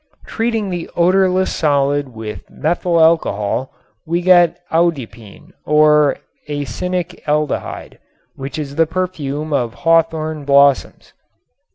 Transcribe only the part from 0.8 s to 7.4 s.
odorless solid with methyl alcohol we get audepine (or anisic